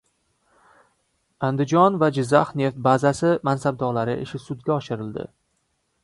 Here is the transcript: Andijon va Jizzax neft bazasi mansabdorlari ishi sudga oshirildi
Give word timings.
Andijon 1.47 1.99
va 2.03 2.09
Jizzax 2.15 2.55
neft 2.61 2.79
bazasi 2.87 3.33
mansabdorlari 3.49 4.15
ishi 4.25 4.41
sudga 4.47 4.73
oshirildi 4.77 5.27